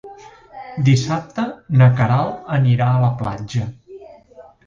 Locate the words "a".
2.95-3.05